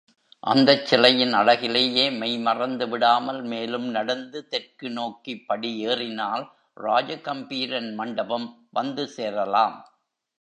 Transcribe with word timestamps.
அந்தச் 0.43 0.85
சிலையின் 0.85 1.33
அழகிலேயே 1.33 2.05
மெய்மறந்து 2.11 2.85
விடாமல் 2.87 3.41
மேலும் 3.43 3.85
நடந்து 3.89 4.39
தெற்கு 4.47 4.89
நோக்கிப் 4.89 5.45
படி 5.47 5.71
ஏறினால் 5.85 6.45
ராஜகம்பீரன் 6.77 7.95
மண்டபம் 7.95 8.47
வந்துசேரலாம். 8.75 9.77